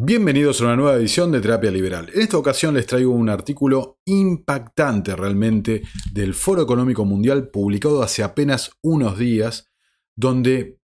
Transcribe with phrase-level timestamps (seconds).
[0.00, 2.08] Bienvenidos a una nueva edición de Terapia Liberal.
[2.14, 5.82] En esta ocasión les traigo un artículo impactante realmente
[6.12, 9.66] del Foro Económico Mundial publicado hace apenas unos días,
[10.14, 10.78] donde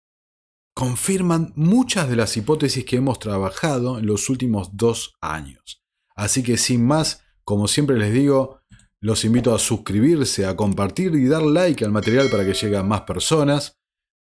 [0.73, 5.81] confirman muchas de las hipótesis que hemos trabajado en los últimos dos años.
[6.17, 8.63] Así que sin más, como siempre les digo,
[8.99, 12.83] los invito a suscribirse, a compartir y dar like al material para que llegue a
[12.83, 13.79] más personas.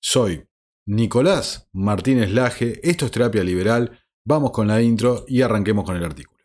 [0.00, 0.46] Soy
[0.86, 3.98] Nicolás Martínez Laje, esto es Terapia Liberal
[4.30, 6.37] Vamos con la intro y arranquemos con el artículo.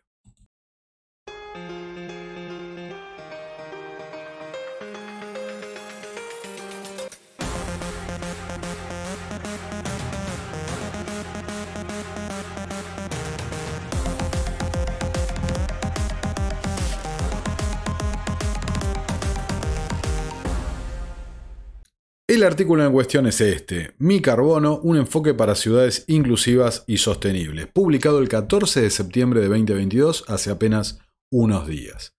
[22.34, 27.68] El artículo en cuestión es este, Mi Carbono, un enfoque para ciudades inclusivas y sostenibles,
[27.68, 30.98] publicado el 14 de septiembre de 2022, hace apenas
[31.30, 32.16] unos días.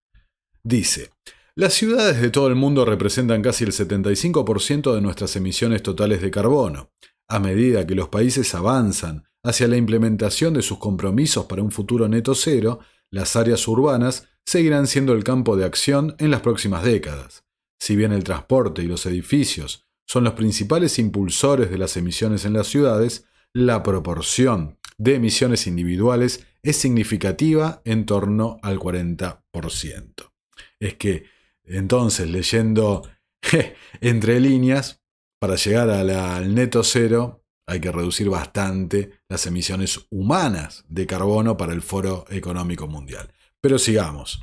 [0.63, 1.09] Dice,
[1.53, 6.31] las ciudades de todo el mundo representan casi el 75% de nuestras emisiones totales de
[6.31, 6.91] carbono.
[7.27, 12.07] A medida que los países avanzan hacia la implementación de sus compromisos para un futuro
[12.07, 12.79] neto cero,
[13.11, 17.44] las áreas urbanas seguirán siendo el campo de acción en las próximas décadas.
[17.81, 22.53] Si bien el transporte y los edificios son los principales impulsores de las emisiones en
[22.53, 30.31] las ciudades, la proporción de emisiones individuales es significativa en torno al 40%.
[30.80, 31.25] Es que
[31.64, 33.08] entonces leyendo
[34.02, 35.02] entre líneas,
[35.39, 41.73] para llegar al neto cero hay que reducir bastante las emisiones humanas de carbono para
[41.73, 43.31] el Foro Económico Mundial.
[43.59, 44.42] Pero sigamos.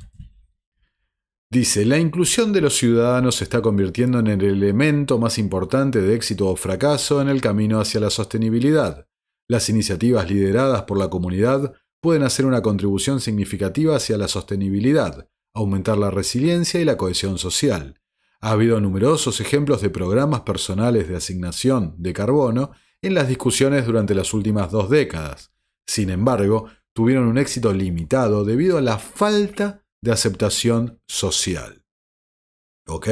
[1.53, 6.15] Dice, la inclusión de los ciudadanos se está convirtiendo en el elemento más importante de
[6.15, 9.05] éxito o fracaso en el camino hacia la sostenibilidad.
[9.47, 15.99] Las iniciativas lideradas por la comunidad pueden hacer una contribución significativa hacia la sostenibilidad, aumentar
[15.99, 18.01] la resiliencia y la cohesión social.
[18.41, 24.15] Ha habido numerosos ejemplos de programas personales de asignación de carbono en las discusiones durante
[24.15, 25.51] las últimas dos décadas.
[25.85, 31.85] Sin embargo, tuvieron un éxito limitado debido a la falta de aceptación social.
[32.85, 33.07] ¿Ok?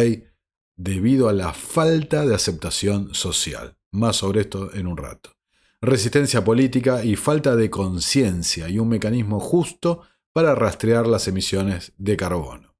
[0.76, 3.78] Debido a la falta de aceptación social.
[3.94, 5.32] Más sobre esto en un rato.
[5.80, 10.02] Resistencia política y falta de conciencia y un mecanismo justo
[10.34, 12.76] para rastrear las emisiones de carbono.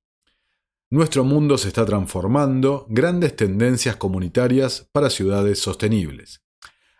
[0.90, 6.42] Nuestro mundo se está transformando, grandes tendencias comunitarias para ciudades sostenibles.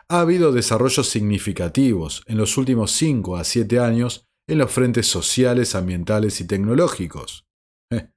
[0.08, 5.76] Ha habido desarrollos significativos en los últimos 5 a 7 años en los frentes sociales,
[5.76, 7.48] ambientales y tecnológicos,
[7.90, 8.10] eh,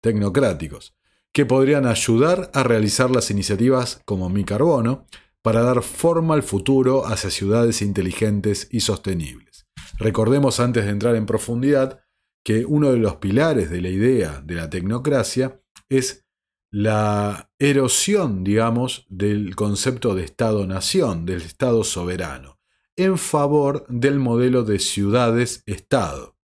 [0.00, 0.94] tecnocráticos,
[1.34, 5.08] que podrían ayudar a realizar las iniciativas como Mi Carbono
[5.42, 9.66] para dar forma al futuro hacia ciudades inteligentes y sostenibles.
[9.98, 12.04] Recordemos antes de entrar en profundidad
[12.44, 16.24] que uno de los pilares de la idea de la tecnocracia es
[16.70, 22.59] la erosión, digamos, del concepto de Estado-nación, del Estado soberano
[23.02, 26.36] en favor del modelo de ciudades-estado.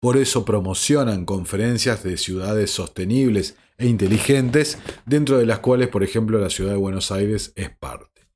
[0.00, 6.38] Por eso promocionan conferencias de ciudades sostenibles e inteligentes, dentro de las cuales, por ejemplo,
[6.38, 8.28] la ciudad de Buenos Aires es parte.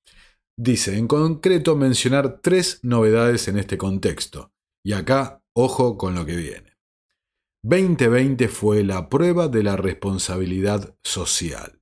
[0.56, 4.52] Dice, en concreto, mencionar tres novedades en este contexto.
[4.84, 6.76] Y acá, ojo con lo que viene.
[7.62, 11.81] 2020 fue la prueba de la responsabilidad social.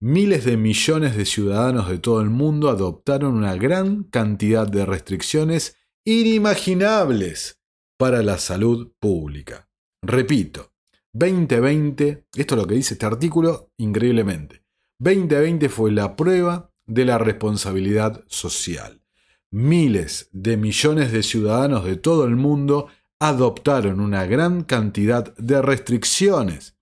[0.00, 5.76] Miles de millones de ciudadanos de todo el mundo adoptaron una gran cantidad de restricciones
[6.04, 7.60] inimaginables
[7.98, 9.68] para la salud pública.
[10.00, 10.72] Repito,
[11.14, 14.62] 2020, esto es lo que dice este artículo increíblemente,
[15.00, 19.02] 2020 fue la prueba de la responsabilidad social.
[19.50, 22.86] Miles de millones de ciudadanos de todo el mundo
[23.18, 26.76] adoptaron una gran cantidad de restricciones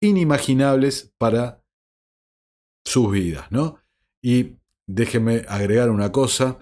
[0.00, 1.63] inimaginables para
[2.84, 3.78] sus vidas, ¿no?
[4.22, 4.56] Y
[4.86, 6.58] déjenme agregar una cosa,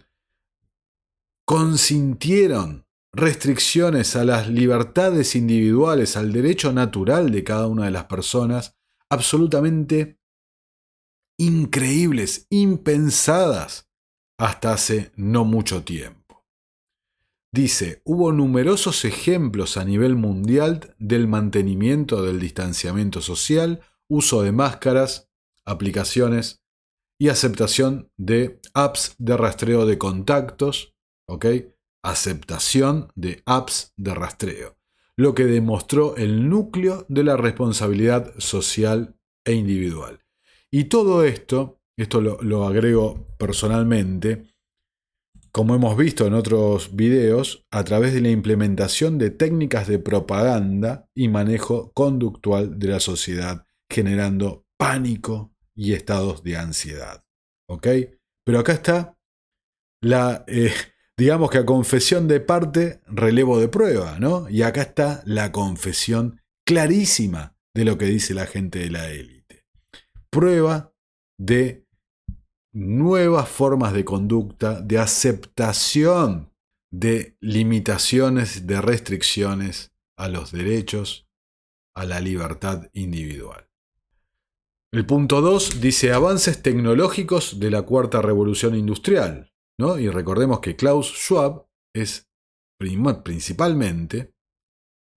[1.45, 8.77] consintieron restricciones a las libertades individuales, al derecho natural de cada una de las personas,
[9.11, 10.19] absolutamente
[11.39, 13.91] increíbles, impensadas
[14.39, 16.47] hasta hace no mucho tiempo.
[17.53, 25.31] Dice, hubo numerosos ejemplos a nivel mundial del mantenimiento del distanciamiento social, uso de máscaras,
[25.65, 26.63] aplicaciones
[27.19, 30.95] y aceptación de apps de rastreo de contactos,
[31.29, 31.47] ¿ok?
[32.03, 34.77] Aceptación de apps de rastreo,
[35.17, 40.25] lo que demostró el núcleo de la responsabilidad social e individual.
[40.71, 44.53] Y todo esto, esto lo, lo agrego personalmente,
[45.53, 51.09] como hemos visto en otros videos, a través de la implementación de técnicas de propaganda
[51.15, 57.25] y manejo conductual de la sociedad, generando pánico y estados de ansiedad.
[57.69, 57.87] ¿Ok?
[58.45, 59.19] Pero acá está
[60.01, 60.73] la, eh,
[61.17, 64.49] digamos que a confesión de parte, relevo de prueba, ¿no?
[64.49, 69.65] Y acá está la confesión clarísima de lo que dice la gente de la élite.
[70.31, 70.93] Prueba
[71.39, 71.87] de
[72.73, 76.53] nuevas formas de conducta, de aceptación
[76.93, 81.27] de limitaciones, de restricciones a los derechos,
[81.95, 83.69] a la libertad individual.
[84.95, 89.51] El punto 2 dice avances tecnológicos de la cuarta revolución industrial.
[89.81, 89.99] ¿no?
[89.99, 92.29] Y recordemos que Klaus Schwab es
[93.25, 94.35] principalmente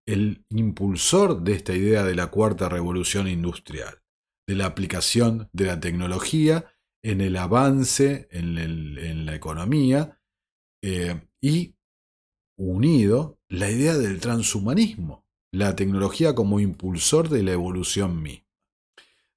[0.08, 4.02] el impulsor de esta idea de la cuarta revolución industrial,
[4.48, 6.72] de la aplicación de la tecnología
[7.04, 10.22] en el avance en, la economía
[10.84, 11.76] eh, y
[12.58, 18.45] unido la idea del transhumanismo, la tecnología como impulsor de la evolución misma.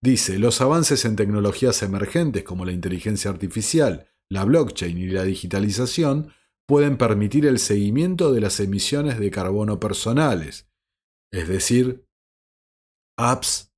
[0.00, 6.32] Dice, los avances en tecnologías emergentes como la inteligencia artificial, la blockchain y la digitalización
[6.66, 10.68] pueden permitir el seguimiento de las emisiones de carbono personales,
[11.32, 12.06] es decir,
[13.16, 13.72] apps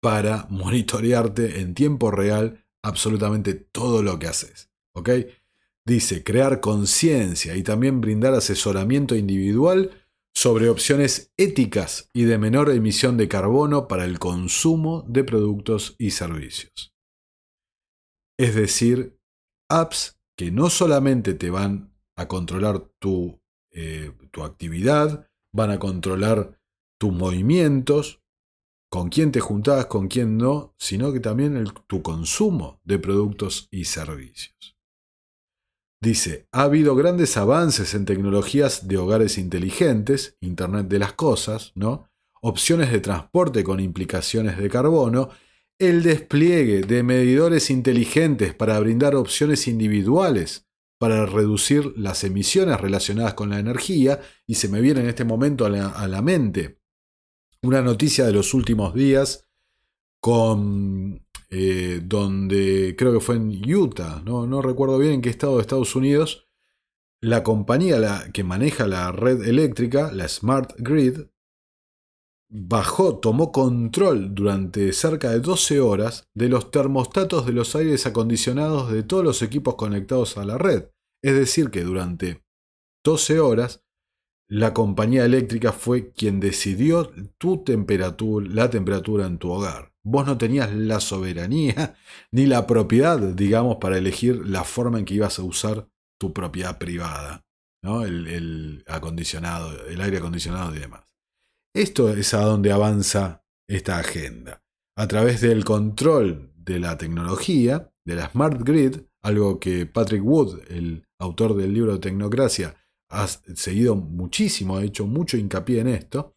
[0.00, 4.70] para monitorearte en tiempo real absolutamente todo lo que haces.
[5.84, 9.90] Dice, crear conciencia y también brindar asesoramiento individual
[10.34, 16.12] sobre opciones éticas y de menor emisión de carbono para el consumo de productos y
[16.12, 16.94] servicios.
[18.38, 19.18] Es decir,
[19.68, 23.40] apps que no solamente te van a controlar tu,
[23.72, 26.60] eh, tu actividad, van a controlar
[27.00, 28.22] tus movimientos,
[28.90, 33.84] con quién te juntabas, con quién no, sino que también tu consumo de productos y
[33.84, 34.77] servicios.
[36.00, 42.08] Dice, ha habido grandes avances en tecnologías de hogares inteligentes, Internet de las Cosas, ¿no?
[42.40, 45.30] opciones de transporte con implicaciones de carbono,
[45.78, 50.68] el despliegue de medidores inteligentes para brindar opciones individuales
[50.98, 55.64] para reducir las emisiones relacionadas con la energía, y se me viene en este momento
[55.64, 56.80] a la, a la mente
[57.62, 59.48] una noticia de los últimos días
[60.20, 64.46] con eh, donde creo que fue en Utah, ¿no?
[64.46, 66.48] no recuerdo bien en qué estado de Estados Unidos,
[67.20, 71.20] la compañía la, que maneja la red eléctrica, la Smart Grid,
[72.50, 78.90] bajó, tomó control durante cerca de 12 horas de los termostatos de los aires acondicionados
[78.90, 80.86] de todos los equipos conectados a la red.
[81.22, 82.44] Es decir, que durante
[83.04, 83.84] 12 horas
[84.48, 89.92] la compañía eléctrica fue quien decidió tu temperatura, la temperatura en tu hogar.
[90.10, 91.94] Vos no tenías la soberanía
[92.32, 95.86] ni la propiedad, digamos, para elegir la forma en que ibas a usar
[96.18, 97.44] tu propiedad privada,
[97.82, 98.04] ¿no?
[98.04, 101.04] el, acondicionado, el aire acondicionado y demás.
[101.74, 104.62] Esto es a donde avanza esta agenda.
[104.96, 110.62] A través del control de la tecnología, de la Smart Grid, algo que Patrick Wood,
[110.70, 112.74] el autor del libro Tecnocracia,
[113.10, 116.32] ha seguido muchísimo, ha hecho mucho hincapié en esto.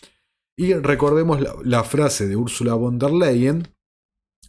[0.57, 3.75] Y recordemos la, frase de Ursula von der Leyen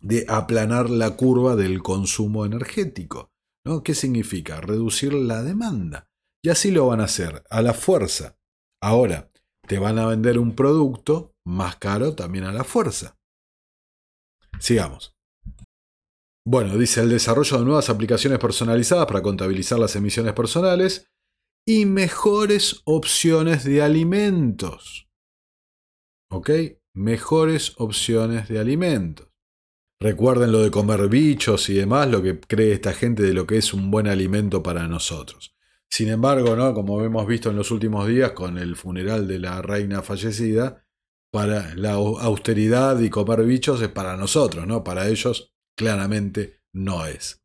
[0.01, 3.31] de aplanar la curva del consumo energético.
[3.65, 3.83] ¿no?
[3.83, 4.61] ¿Qué significa?
[4.61, 6.09] Reducir la demanda.
[6.45, 8.37] Y así lo van a hacer, a la fuerza.
[8.83, 9.31] Ahora,
[9.67, 13.17] te van a vender un producto más caro también a la fuerza.
[14.59, 15.15] Sigamos.
[16.45, 21.07] Bueno, dice el desarrollo de nuevas aplicaciones personalizadas para contabilizar las emisiones personales
[21.65, 25.09] y mejores opciones de alimentos.
[26.33, 26.51] ¿Ok?
[26.95, 29.29] Mejores opciones de alimentos.
[30.01, 33.59] Recuerden lo de comer bichos y demás, lo que cree esta gente de lo que
[33.59, 35.55] es un buen alimento para nosotros.
[35.91, 36.73] Sin embargo, ¿no?
[36.73, 40.87] como hemos visto en los últimos días con el funeral de la reina fallecida,
[41.31, 44.85] para la austeridad y comer bichos es para nosotros, ¿no?
[44.85, 47.43] Para ellos claramente no es.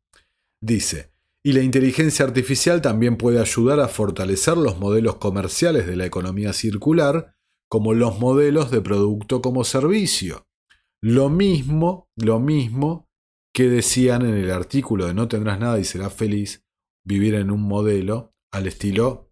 [0.60, 6.04] Dice, y la inteligencia artificial también puede ayudar a fortalecer los modelos comerciales de la
[6.04, 7.37] economía circular,
[7.68, 10.46] como los modelos de producto como servicio.
[11.00, 13.08] Lo mismo, lo mismo
[13.52, 16.64] que decían en el artículo de No tendrás nada y serás feliz,
[17.04, 19.30] vivir en un modelo al estilo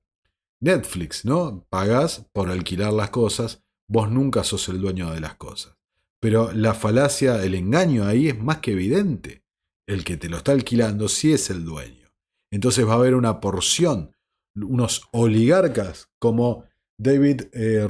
[0.61, 1.67] Netflix, ¿no?
[1.69, 5.77] Pagás por alquilar las cosas, vos nunca sos el dueño de las cosas.
[6.21, 9.47] Pero la falacia, el engaño ahí es más que evidente
[9.87, 12.09] el que te lo está alquilando sí es el dueño.
[12.51, 14.15] Entonces va a haber una porción,
[14.55, 16.65] unos oligarcas como
[16.99, 17.87] David eh,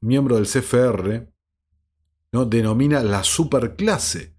[0.00, 1.28] miembro del CFR,
[2.32, 2.44] ¿no?
[2.46, 4.34] denomina la superclase,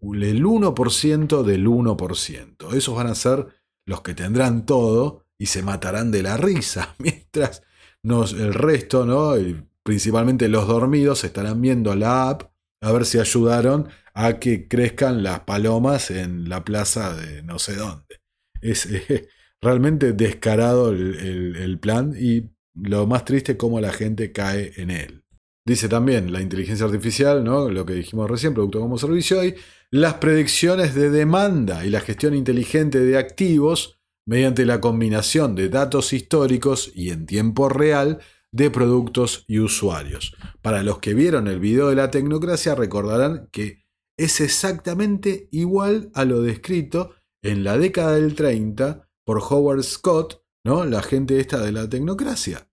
[0.00, 2.74] el 1% del 1%.
[2.74, 3.46] Esos van a ser
[3.84, 7.62] los que tendrán todo y se matarán de la risa, mientras
[8.04, 9.34] el resto, ¿no?
[9.82, 15.40] principalmente los dormidos, estarán viendo la app a ver si ayudaron a que crezcan las
[15.40, 18.20] palomas en la plaza de no sé dónde.
[18.60, 18.88] Es
[19.60, 24.90] realmente descarado el, el plan y lo más triste es cómo la gente cae en
[24.90, 25.24] él.
[25.64, 27.68] Dice también la inteligencia artificial, ¿no?
[27.68, 29.54] lo que dijimos recién, producto como servicio, y
[29.90, 36.12] las predicciones de demanda y la gestión inteligente de activos mediante la combinación de datos
[36.12, 38.20] históricos y en tiempo real
[38.52, 40.34] de productos y usuarios.
[40.60, 43.84] Para los que vieron el video de la tecnocracia recordarán que
[44.18, 51.02] es exactamente igual a lo descrito en la década del 30 por Howard Scott, la
[51.02, 52.68] gente esta de la tecnocracia.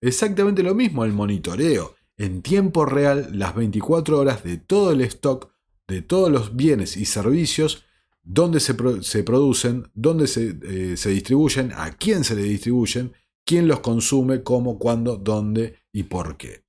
[0.00, 5.50] Exactamente lo mismo, el monitoreo en tiempo real las 24 horas de todo el stock,
[5.88, 7.84] de todos los bienes y servicios,
[8.22, 13.12] dónde se, producen, dónde se, eh, se distribuyen, a quién se le distribuyen
[13.44, 16.64] quién los consume, cómo, cuándo, dónde y por qué.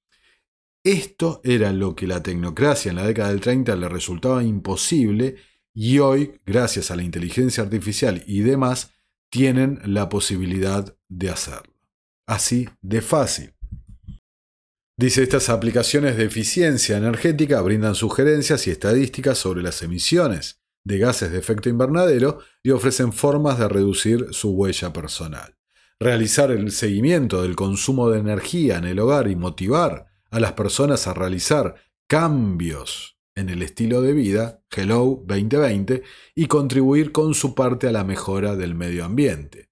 [0.83, 5.37] Esto era lo que la tecnocracia en la década del 30 le resultaba imposible
[5.73, 8.91] y hoy, gracias a la inteligencia artificial y demás,
[9.33, 11.73] tienen la posibilidad de hacerlo.
[12.27, 13.55] Así de fácil.
[14.95, 21.31] Dice, estas aplicaciones de eficiencia energética brindan sugerencias y estadísticas sobre las emisiones de gases
[21.31, 25.57] de efecto invernadero y ofrecen formas de reducir su huella personal
[25.99, 31.07] realizar el seguimiento del consumo de energía en el hogar y motivar a las personas
[31.07, 31.75] a realizar
[32.07, 36.03] cambios en el estilo de vida, Hello 2020,
[36.35, 39.69] y contribuir con su parte a la mejora del medio ambiente.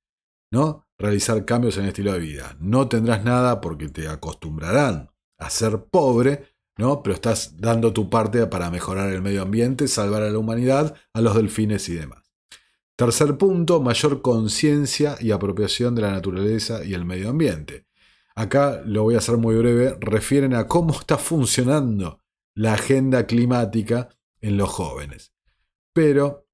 [0.51, 0.87] ¿No?
[0.97, 2.57] Realizar cambios en el estilo de vida.
[2.59, 7.01] No tendrás nada porque te acostumbrarán a ser pobre, ¿no?
[7.01, 11.21] Pero estás dando tu parte para mejorar el medio ambiente, salvar a la humanidad, a
[11.21, 12.31] los delfines y demás.
[12.95, 17.85] Tercer punto, mayor conciencia y apropiación de la naturaleza y el medio ambiente.
[18.35, 22.20] Acá lo voy a hacer muy breve, refieren a cómo está funcionando
[22.55, 24.09] la agenda climática
[24.41, 25.33] en los jóvenes.
[25.93, 26.47] Pero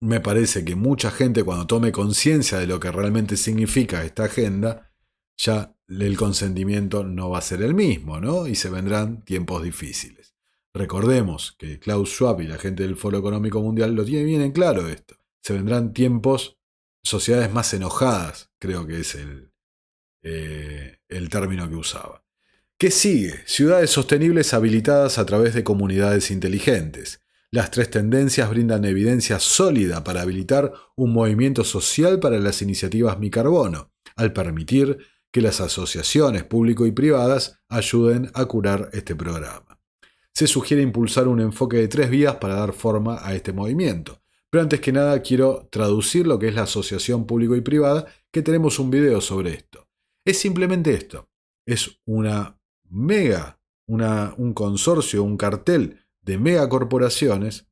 [0.00, 4.92] me parece que mucha gente cuando tome conciencia de lo que realmente significa esta agenda,
[5.36, 8.46] ya el consentimiento no va a ser el mismo, ¿no?
[8.46, 10.34] Y se vendrán tiempos difíciles.
[10.74, 14.52] Recordemos que Klaus Schwab y la gente del Foro Económico Mundial lo tienen bien en
[14.52, 15.16] claro esto.
[15.42, 16.58] Se vendrán tiempos,
[17.02, 19.52] sociedades más enojadas, creo que es el,
[20.22, 22.23] eh, el término que usaba.
[22.78, 23.34] ¿Qué sigue?
[23.46, 27.20] Ciudades sostenibles habilitadas a través de comunidades inteligentes.
[27.50, 33.30] Las tres tendencias brindan evidencia sólida para habilitar un movimiento social para las iniciativas mi
[33.30, 34.98] carbono, al permitir
[35.30, 39.74] que las asociaciones público y privadas ayuden a curar este programa
[40.34, 44.20] se sugiere impulsar un enfoque de tres vías para dar forma a este movimiento.
[44.50, 48.42] Pero antes que nada quiero traducir lo que es la asociación público y privada, que
[48.42, 49.88] tenemos un video sobre esto.
[50.24, 51.28] Es simplemente esto.
[51.66, 57.66] Es una mega, un consorcio, un cartel de megacorporaciones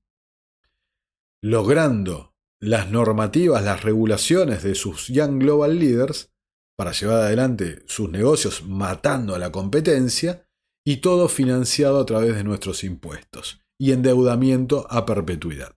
[1.40, 6.33] logrando las normativas, las regulaciones de sus Young Global Leaders
[6.76, 10.47] para llevar adelante sus negocios matando a la competencia
[10.85, 15.75] y todo financiado a través de nuestros impuestos y endeudamiento a perpetuidad.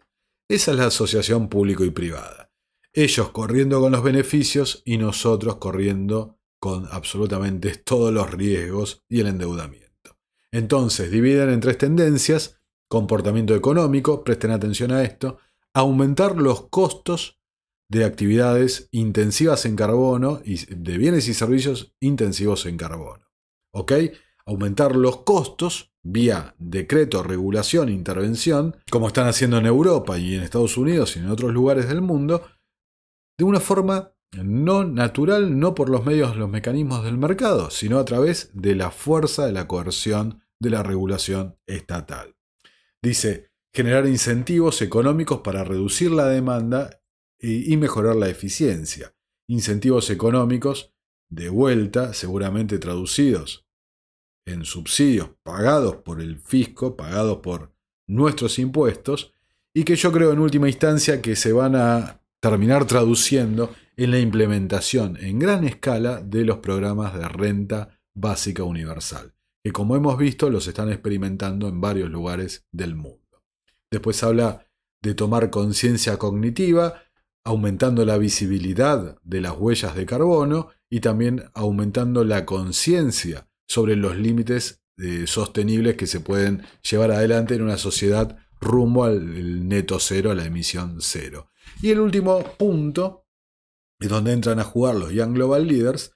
[0.47, 2.51] Esa es la asociación público y privada.
[2.93, 9.27] Ellos corriendo con los beneficios y nosotros corriendo con absolutamente todos los riesgos y el
[9.27, 10.17] endeudamiento.
[10.51, 15.37] Entonces, dividen en tres tendencias, comportamiento económico, presten atención a esto,
[15.75, 17.39] aumentar los costos
[17.87, 23.27] de actividades intensivas en carbono y de bienes y servicios intensivos en carbono.
[23.71, 23.93] ¿Ok?
[24.47, 30.77] aumentar los costos vía decreto, regulación, intervención, como están haciendo en Europa y en Estados
[30.77, 32.47] Unidos y en otros lugares del mundo,
[33.37, 38.05] de una forma no natural, no por los medios, los mecanismos del mercado, sino a
[38.05, 42.35] través de la fuerza de la coerción de la regulación estatal.
[43.01, 47.01] Dice, generar incentivos económicos para reducir la demanda
[47.39, 49.13] y mejorar la eficiencia.
[49.47, 50.93] Incentivos económicos,
[51.29, 53.65] de vuelta, seguramente traducidos
[54.45, 57.73] en subsidios pagados por el fisco, pagados por
[58.07, 59.33] nuestros impuestos,
[59.73, 62.21] y que yo creo en última instancia que se van a
[62.51, 69.33] terminar traduciendo en la implementación en gran escala de los programas de renta básica universal,
[69.63, 73.41] que como hemos visto los están experimentando en varios lugares del mundo.
[73.89, 74.67] Después habla
[75.01, 77.01] de tomar conciencia cognitiva,
[77.43, 84.17] aumentando la visibilidad de las huellas de carbono y también aumentando la conciencia sobre los
[84.17, 90.29] límites eh, sostenibles que se pueden llevar adelante en una sociedad rumbo al neto cero,
[90.29, 91.49] a la emisión cero.
[91.81, 93.25] Y el último punto
[93.99, 96.15] es donde entran a jugar los Young Global Leaders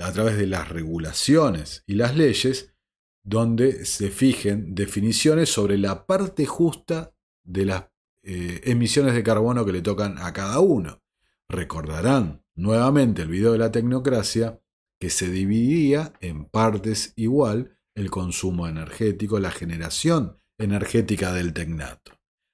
[0.00, 2.74] a través de las regulaciones y las leyes,
[3.22, 7.84] donde se fijen definiciones sobre la parte justa de las
[8.22, 11.02] eh, emisiones de carbono que le tocan a cada uno.
[11.48, 14.60] Recordarán nuevamente el video de la tecnocracia
[14.98, 22.12] que se dividía en partes igual el consumo energético, la generación energética del tecnato.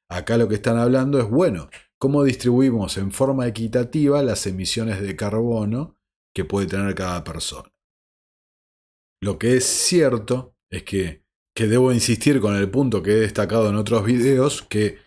[0.09, 1.71] Acá lo que están hablando es, bueno,
[2.01, 5.99] cómo distribuimos en forma equitativa las emisiones de carbono
[6.35, 7.71] que puede tener cada persona.
[9.23, 13.69] Lo que es cierto es que, que debo insistir con el punto que he destacado
[13.69, 14.99] en otros videos, que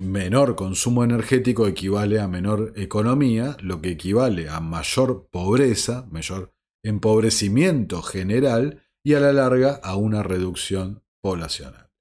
[0.00, 6.52] menor consumo energético equivale a menor economía, lo que equivale a mayor pobreza, mayor
[6.84, 11.92] empobrecimiento general y a la larga a una reducción poblacional.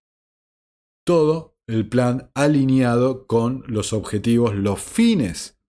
[1.06, 5.60] Todo el plan alineado con los objetivos, los fines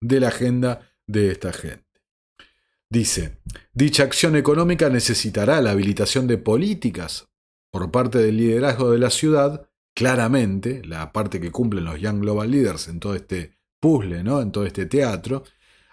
[0.00, 1.84] de la agenda de esta gente.
[2.88, 3.38] Dice,
[3.72, 7.28] dicha acción económica necesitará la habilitación de políticas
[7.70, 12.50] por parte del liderazgo de la ciudad, claramente, la parte que cumplen los Young Global
[12.50, 14.40] Leaders en todo este puzzle, ¿no?
[14.40, 15.44] en todo este teatro,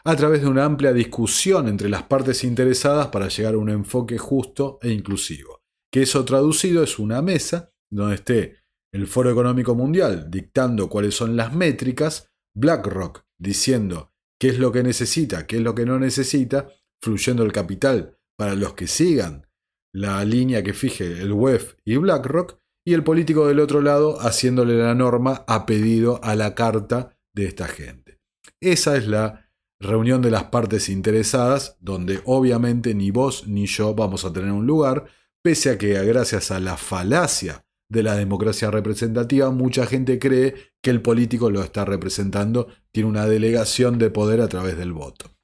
[0.03, 4.17] a través de una amplia discusión entre las partes interesadas para llegar a un enfoque
[4.17, 5.61] justo e inclusivo.
[5.91, 8.55] Que eso traducido es una mesa donde esté
[8.91, 14.83] el Foro Económico Mundial dictando cuáles son las métricas, BlackRock diciendo qué es lo que
[14.83, 16.69] necesita, qué es lo que no necesita,
[17.01, 19.47] fluyendo el capital para los que sigan
[19.93, 24.77] la línea que fije el WEF y BlackRock, y el político del otro lado haciéndole
[24.77, 28.21] la norma a pedido a la carta de esta gente.
[28.61, 34.23] Esa es la reunión de las partes interesadas, donde obviamente ni vos ni yo vamos
[34.23, 35.05] a tener un lugar,
[35.43, 40.89] pese a que gracias a la falacia de la democracia representativa, mucha gente cree que
[40.89, 45.37] el político lo está representando, tiene una delegación de poder a través del voto.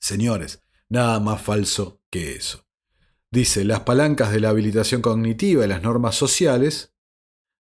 [0.00, 2.66] Señores, nada más falso que eso.
[3.30, 6.92] Dice, las palancas de la habilitación cognitiva y las normas sociales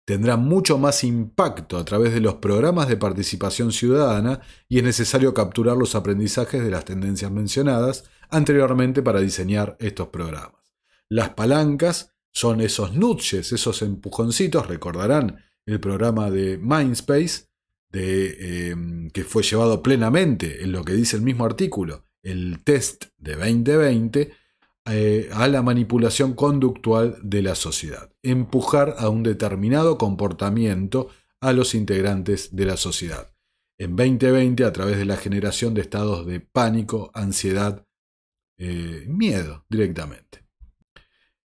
[0.04, 5.32] tendrá mucho más impacto a través de los programas de participación ciudadana y es necesario
[5.34, 10.60] capturar los aprendizajes de las tendencias mencionadas anteriormente para diseñar estos programas.
[11.08, 17.46] Las palancas son esos nudges, esos empujoncitos, recordarán el programa de Mindspace,
[17.90, 23.06] de, em, que fue llevado plenamente en lo que dice el mismo artículo, el test
[23.18, 24.32] de 2020,
[24.86, 31.08] eh, a la manipulación conductual de la sociedad, empujar a un determinado comportamiento
[31.40, 33.32] a los integrantes de la sociedad.
[33.78, 37.86] En 2020, a través de la generación de estados de pánico, ansiedad,
[38.58, 40.44] eh, miedo directamente.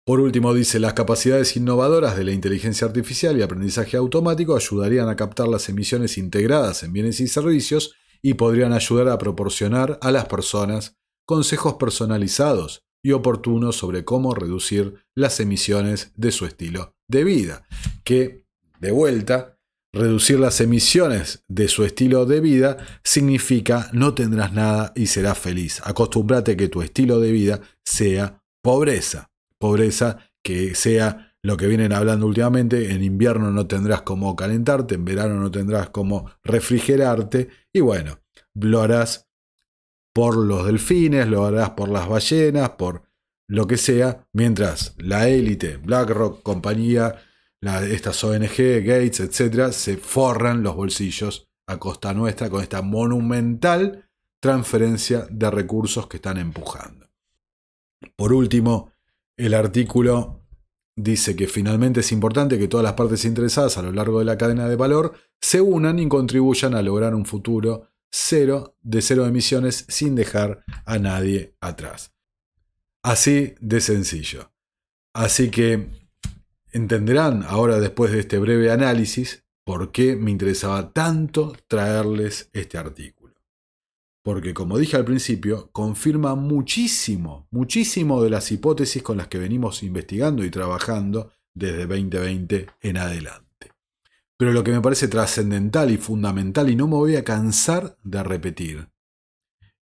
[0.05, 5.15] Por último, dice, las capacidades innovadoras de la inteligencia artificial y aprendizaje automático ayudarían a
[5.15, 10.25] captar las emisiones integradas en bienes y servicios y podrían ayudar a proporcionar a las
[10.25, 17.67] personas consejos personalizados y oportuno sobre cómo reducir las emisiones de su estilo de vida.
[18.03, 18.45] Que,
[18.79, 19.57] de vuelta,
[19.91, 25.81] reducir las emisiones de su estilo de vida significa no tendrás nada y serás feliz.
[25.83, 29.31] Acostúmbrate que tu estilo de vida sea pobreza.
[29.65, 35.05] Pobreza que sea lo que vienen hablando últimamente, en invierno no tendrás cómo calentarte, en
[35.05, 38.19] verano no tendrás cómo refrigerarte y bueno,
[38.53, 39.27] lo harás
[40.13, 43.03] por los delfines, lo harás por las ballenas, por
[43.47, 47.15] lo que sea, mientras la élite, BlackRock, compañía,
[47.89, 55.25] estas ONG, Gates, etc., se forran los bolsillos a costa nuestra con esta monumental transferencia
[55.31, 57.09] de recursos que están empujando.
[58.15, 58.94] Por último,
[59.37, 60.45] el artículo
[60.95, 64.37] dice que finalmente es importante que todas las partes interesadas a lo largo de la
[64.37, 69.85] cadena de valor se unan y contribuyan a lograr un futuro cero de cero emisiones
[69.89, 72.13] sin dejar a nadie atrás.
[73.03, 74.51] Así de sencillo.
[75.13, 75.89] Así que
[76.71, 83.24] entenderán ahora después de este breve análisis por qué me interesaba tanto traerles este artículo.
[84.25, 89.83] Porque como dije al principio, confirma muchísimo, muchísimo de las hipótesis con las que venimos
[89.83, 93.71] investigando y trabajando desde 2020 en adelante.
[94.35, 98.23] Pero lo que me parece trascendental y fundamental, y no me voy a cansar de
[98.23, 98.89] repetir,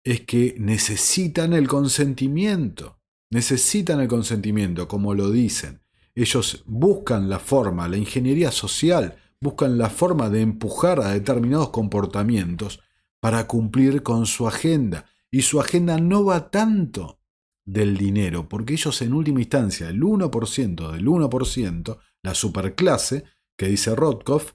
[0.03, 2.99] es que necesitan el consentimiento.
[3.29, 5.79] Necesitan el consentimiento, como lo dicen.
[6.15, 12.82] Ellos buscan la forma, la ingeniería social, buscan la forma de empujar a determinados comportamientos
[13.23, 15.05] para cumplir con su agenda.
[15.31, 17.21] Y su agenda no va tanto
[17.63, 23.23] del dinero, porque ellos en última instancia, el 1% del 1%, la superclase,
[23.57, 24.51] que dice Rothkopf,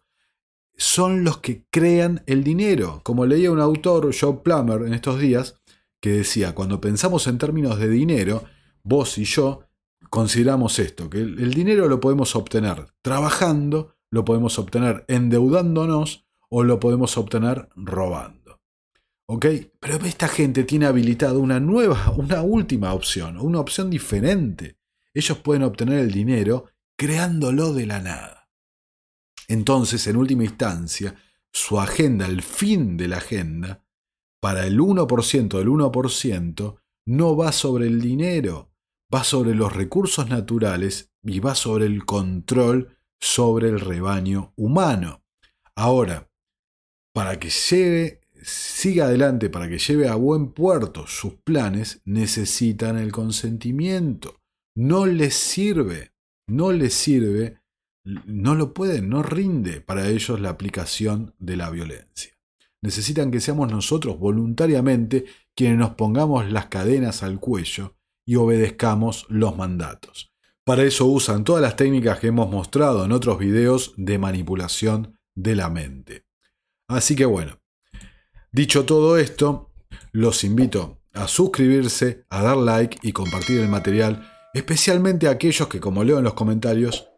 [0.77, 3.01] son los que crean el dinero.
[3.05, 5.55] Como leía un autor, Joe Plummer, en estos días,
[5.99, 8.45] que decía, cuando pensamos en términos de dinero,
[8.83, 9.63] vos y yo
[10.11, 16.79] consideramos esto, que el, dinero lo podemos obtener trabajando, lo podemos obtener endeudándonos o lo
[16.79, 18.38] podemos obtener robando.
[19.31, 19.47] ¿Ok?
[19.79, 24.79] Pero esta gente tiene habilitado una nueva, una última opción, una opción diferente.
[25.13, 28.49] Ellos pueden obtener el dinero creándolo de la nada.
[29.47, 31.15] Entonces, en última instancia,
[31.53, 33.85] su agenda, el fin de la agenda,
[34.41, 38.73] para el 1% del 1%, no va sobre el dinero,
[39.13, 45.25] va sobre los recursos naturales y va sobre el control sobre el rebaño humano.
[45.75, 46.31] Ahora,
[47.13, 53.13] para que lleve, siga adelante, para que lleve a buen puerto sus planes, necesitan el
[53.13, 54.37] consentimiento.
[54.77, 56.13] No les sirve,
[56.49, 57.61] no les sirve,
[58.05, 62.33] no lo pueden, no rinde para ellos la aplicación de la violencia.
[62.81, 69.57] Necesitan que seamos nosotros voluntariamente quienes nos pongamos las cadenas al cuello y obedezcamos los
[69.57, 70.33] mandatos.
[70.65, 75.57] Para eso usan todas las técnicas que hemos mostrado en otros videos de manipulación de
[75.57, 76.27] la mente.
[76.89, 77.59] Así que bueno,
[78.53, 79.71] dicho todo esto,
[80.13, 85.81] los invito a suscribirse, a dar like y compartir el material, especialmente a aquellos que,
[85.81, 87.09] como leo en los comentarios,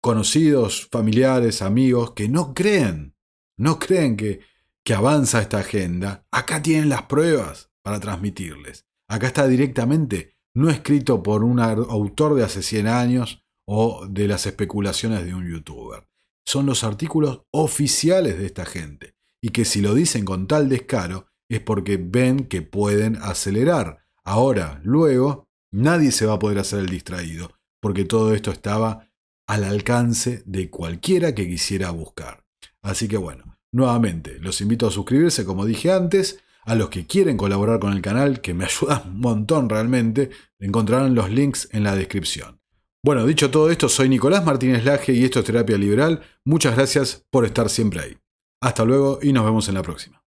[0.00, 3.14] conocidos, familiares, amigos, que no creen,
[3.58, 4.40] no creen que,
[4.84, 6.26] que avanza esta agenda.
[6.30, 8.86] Acá tienen las pruebas para transmitirles.
[9.08, 14.46] Acá está directamente no escrito por un autor de hace 100 años o de las
[14.46, 16.08] especulaciones de un youtuber.
[16.46, 19.15] Son los artículos oficiales de esta gente,
[19.46, 24.04] y que si lo dicen con tal descaro es porque ven que pueden acelerar.
[24.24, 29.08] Ahora, luego, nadie se va a poder hacer el distraído, porque todo esto estaba
[29.46, 32.42] al alcance de cualquiera que quisiera buscar.
[32.82, 37.36] Así que bueno, nuevamente, los invito a suscribirse, como dije antes, a los que quieren
[37.36, 41.94] colaborar con el canal, que me ayudan un montón realmente, encontrarán los links en la
[41.94, 42.60] descripción.
[43.04, 46.22] Bueno, dicho todo esto, soy Nicolás Martínez Laje y esto es Terapia Liberal.
[46.44, 48.16] Muchas gracias por estar siempre ahí.
[48.60, 50.25] Hasta luego y nos vemos en la próxima.